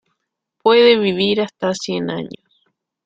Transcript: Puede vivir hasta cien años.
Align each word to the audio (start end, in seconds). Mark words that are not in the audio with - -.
Puede 0.63 0.97
vivir 0.97 1.41
hasta 1.41 1.75
cien 1.75 2.09
años. 2.09 2.49